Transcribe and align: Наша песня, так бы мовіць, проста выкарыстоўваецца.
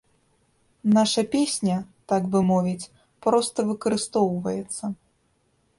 Наша 0.95 1.23
песня, 1.35 1.75
так 2.13 2.23
бы 2.33 2.39
мовіць, 2.51 2.91
проста 3.27 3.59
выкарыстоўваецца. 3.73 4.83